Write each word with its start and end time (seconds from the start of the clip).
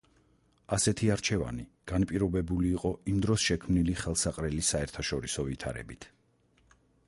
ასეთი 0.77 1.09
არჩევანი 1.15 1.65
განპირობებული 1.91 2.71
იყო 2.79 2.93
იმ 3.13 3.21
დროს 3.27 3.45
შექმნილი 3.51 3.97
ხელსაყრელი 4.03 4.65
საერთაშორისო 4.73 5.49
ვითარებით. 5.51 6.13